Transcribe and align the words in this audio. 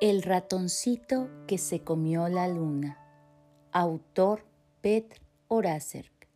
El 0.00 0.22
ratoncito 0.22 1.28
que 1.46 1.58
se 1.58 1.84
comió 1.84 2.26
la 2.30 2.48
luna. 2.48 2.96
Autor 3.70 4.46
Petr 4.80 5.20
Oracerk. 5.46 6.26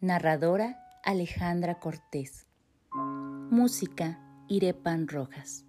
Narradora 0.00 0.84
Alejandra 1.04 1.78
Cortés. 1.78 2.48
Música 2.92 4.20
Irepan 4.48 5.06
Rojas. 5.06 5.64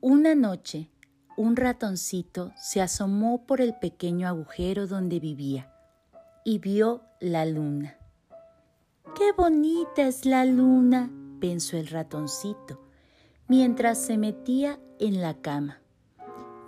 Una 0.00 0.34
noche, 0.34 0.90
un 1.36 1.54
ratoncito 1.54 2.50
se 2.56 2.80
asomó 2.80 3.44
por 3.44 3.60
el 3.60 3.74
pequeño 3.74 4.26
agujero 4.26 4.86
donde 4.86 5.20
vivía 5.20 5.70
y 6.46 6.60
vio 6.60 7.02
la 7.20 7.44
luna. 7.44 7.98
¡Qué 9.14 9.32
bonita 9.36 10.08
es 10.08 10.24
la 10.24 10.46
luna! 10.46 11.10
pensó 11.40 11.76
el 11.76 11.88
ratoncito 11.88 12.87
mientras 13.48 13.98
se 13.98 14.18
metía 14.18 14.78
en 14.98 15.20
la 15.20 15.40
cama. 15.40 15.80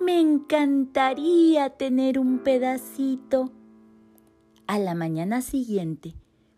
Me 0.00 0.18
encantaría 0.18 1.70
tener 1.70 2.18
un 2.18 2.38
pedacito. 2.38 3.52
A 4.66 4.78
la 4.78 4.94
mañana 4.94 5.42
siguiente, 5.42 6.14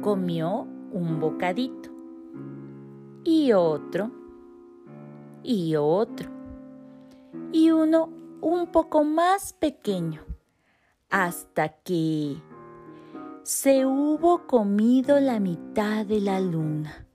Comió 0.00 0.66
un 0.92 1.20
bocadito. 1.20 1.90
Y 3.24 3.52
otro. 3.52 4.10
Y 5.42 5.76
otro. 5.76 6.30
Y 7.52 7.70
uno 7.70 8.10
un 8.40 8.72
poco 8.72 9.04
más 9.04 9.52
pequeño. 9.52 10.24
Hasta 11.10 11.68
que 11.68 12.36
se 13.48 13.86
hubo 13.86 14.46
comido 14.46 15.20
la 15.20 15.40
mitad 15.40 16.04
de 16.04 16.20
la 16.20 16.38
luna. 16.38 17.06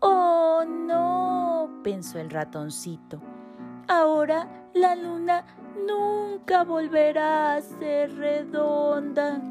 ¡Oh, 0.00 0.64
no! 0.64 1.82
pensó 1.84 2.18
el 2.18 2.30
ratoncito. 2.30 3.20
Ahora 3.86 4.70
la 4.72 4.94
luna 4.94 5.44
nunca 5.86 6.64
volverá 6.64 7.56
a 7.56 7.60
ser 7.60 8.16
redonda. 8.16 9.42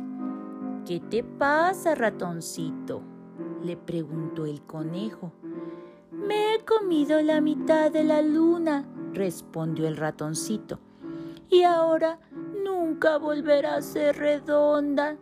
¿Qué 0.87 0.99
te 1.01 1.23
pasa, 1.23 1.93
ratoncito? 1.93 3.03
le 3.61 3.77
preguntó 3.77 4.47
el 4.47 4.63
conejo. 4.63 5.31
Me 6.09 6.55
he 6.55 6.65
comido 6.65 7.21
la 7.21 7.41
mitad 7.41 7.91
de 7.91 8.03
la 8.03 8.23
luna, 8.23 8.87
respondió 9.13 9.87
el 9.87 9.95
ratoncito. 9.95 10.79
Y 11.47 11.61
ahora 11.61 12.17
nunca 12.63 13.19
volverá 13.19 13.75
a 13.75 13.81
ser 13.83 14.17
redonda. 14.17 15.15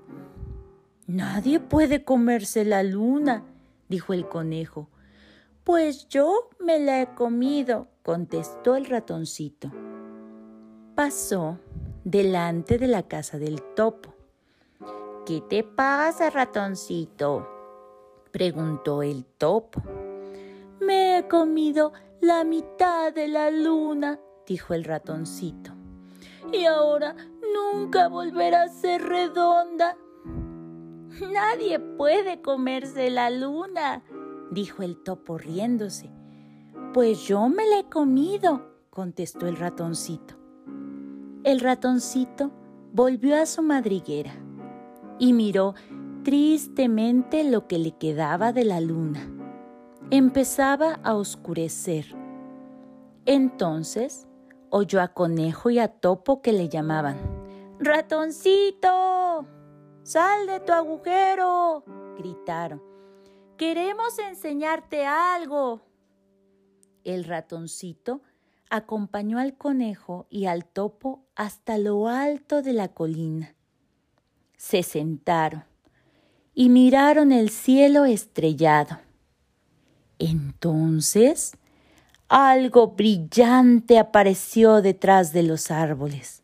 Nadie 1.08 1.60
puede 1.60 2.04
comerse 2.04 2.66
la 2.66 2.82
luna, 2.82 3.44
dijo 3.90 4.14
el 4.14 4.28
conejo. 4.28 4.90
Pues 5.64 6.08
yo 6.08 6.50
me 6.60 6.80
la 6.80 7.02
he 7.02 7.14
comido, 7.14 7.88
contestó 8.04 8.76
el 8.76 8.86
ratoncito. 8.86 9.72
Pasó 10.96 11.60
delante 12.04 12.78
de 12.78 12.88
la 12.88 13.04
casa 13.04 13.38
del 13.38 13.62
topo. 13.76 14.16
¿Qué 15.26 15.42
te 15.42 15.64
pasa, 15.64 16.30
ratoncito? 16.30 17.48
preguntó 18.32 19.02
el 19.02 19.26
topo. 19.26 19.82
Me 20.80 21.18
he 21.18 21.28
comido 21.28 21.94
la 22.20 22.44
mitad 22.44 23.14
de 23.14 23.28
la 23.28 23.50
luna, 23.52 24.20
dijo 24.48 24.74
el 24.74 24.84
ratoncito. 24.84 25.72
Y 26.52 26.66
ahora 26.66 27.16
nunca 27.54 28.08
volverá 28.08 28.64
a 28.64 28.70
ser 28.70 29.04
redonda. 29.04 29.98
Nadie 31.22 31.80
puede 31.80 32.42
comerse 32.42 33.10
la 33.10 33.30
luna, 33.30 34.04
dijo 34.52 34.84
el 34.84 35.02
topo 35.02 35.38
riéndose. 35.38 36.10
Pues 36.94 37.26
yo 37.28 37.48
me 37.48 37.66
la 37.68 37.80
he 37.80 37.90
comido, 37.90 38.70
contestó 38.90 39.48
el 39.48 39.56
ratoncito. 39.56 40.36
El 41.44 41.60
ratoncito 41.60 42.52
volvió 42.92 43.42
a 43.42 43.46
su 43.46 43.62
madriguera 43.62 44.34
y 45.20 45.34
miró 45.34 45.76
tristemente 46.24 47.44
lo 47.44 47.68
que 47.68 47.78
le 47.78 47.92
quedaba 47.92 48.52
de 48.52 48.66
la 48.66 48.82
luna. 48.82 49.30
Empezaba 50.12 51.00
a 51.04 51.16
oscurecer. 51.16 52.06
Entonces 53.26 54.28
oyó 54.70 55.02
a 55.02 55.10
Conejo 55.10 55.70
y 55.70 55.80
a 55.80 55.88
Topo 55.88 56.42
que 56.42 56.52
le 56.52 56.68
llamaban. 56.68 57.18
Ratoncito, 57.80 59.46
sal 60.06 60.46
de 60.46 60.60
tu 60.60 60.72
agujero, 60.72 61.84
gritaron. 62.16 62.82
Queremos 63.58 64.20
enseñarte 64.20 65.06
algo. 65.06 65.82
El 67.04 67.24
ratoncito 67.24 68.22
acompañó 68.70 69.40
al 69.40 69.58
conejo 69.58 70.28
y 70.30 70.46
al 70.46 70.66
topo 70.66 71.26
hasta 71.36 71.80
lo 71.80 72.08
alto 72.08 72.62
de 72.62 72.74
la 72.74 72.90
colina. 72.90 73.56
Se 74.58 74.84
sentaron 74.84 75.66
y 76.54 76.70
miraron 76.70 77.32
el 77.32 77.50
cielo 77.50 78.06
estrellado. 78.06 79.00
Entonces, 80.20 81.58
algo 82.28 82.90
brillante 82.90 83.98
apareció 83.98 84.84
detrás 84.84 85.34
de 85.34 85.44
los 85.44 85.72
árboles. 85.72 86.44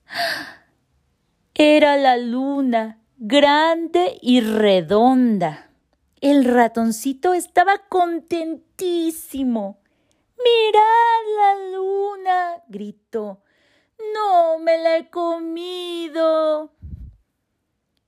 Era 1.54 1.96
la 1.96 2.18
luna, 2.18 3.01
grande 3.24 4.18
y 4.20 4.42
redonda. 4.42 5.70
El 6.22 6.44
ratoncito 6.44 7.36
estaba 7.36 7.88
contentísimo. 7.88 9.80
Mirad 10.44 11.22
la 11.38 11.78
luna, 11.78 12.64
gritó. 12.68 13.44
No 14.16 14.58
me 14.58 14.80
la 14.80 14.98
he 14.98 15.12
comido. 15.12 16.74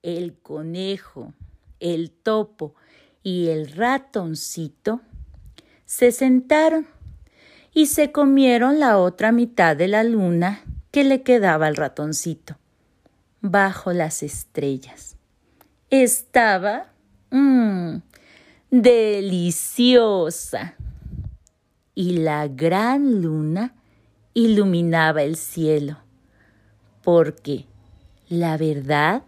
El 0.01 0.39
conejo, 0.39 1.33
el 1.79 2.09
topo 2.09 2.73
y 3.21 3.49
el 3.49 3.71
ratoncito 3.71 5.01
se 5.85 6.11
sentaron 6.11 6.87
y 7.71 7.85
se 7.85 8.11
comieron 8.11 8.79
la 8.79 8.97
otra 8.97 9.31
mitad 9.31 9.77
de 9.77 9.87
la 9.87 10.03
luna 10.03 10.63
que 10.89 11.03
le 11.03 11.21
quedaba 11.21 11.67
al 11.67 11.75
ratoncito, 11.75 12.57
bajo 13.43 13.93
las 13.93 14.23
estrellas. 14.23 15.15
Estaba 15.91 16.87
mmm, 17.29 17.97
deliciosa. 18.71 20.73
Y 21.93 22.17
la 22.17 22.47
gran 22.47 23.21
luna 23.21 23.75
iluminaba 24.33 25.21
el 25.21 25.35
cielo, 25.35 25.99
porque 27.03 27.67
la 28.29 28.57
verdad 28.57 29.21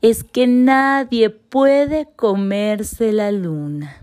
es 0.00 0.22
que 0.22 0.46
nadie 0.46 1.30
puede 1.30 2.08
comerse 2.14 3.12
la 3.12 3.32
luna. 3.32 3.96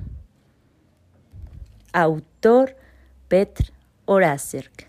Autor 1.93 2.75
Petr 3.29 3.71
Oracerk. 4.05 4.87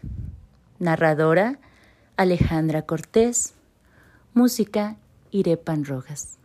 Narradora 0.81 1.60
Alejandra 2.16 2.82
Cortés. 2.82 3.54
Música 4.32 4.97
Irepan 5.32 5.85
Rojas. 5.85 6.39